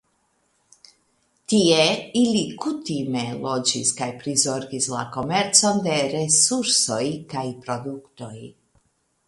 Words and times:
Tie 1.51 1.83
ili 2.21 2.41
kutime 2.63 3.25
loĝis 3.43 3.93
kaj 4.01 4.09
prizorgis 4.23 4.89
la 4.95 5.05
komercon 5.17 5.85
de 5.89 6.01
resursoj 6.17 7.01
kaj 7.35 7.45
produktoj. 7.69 8.35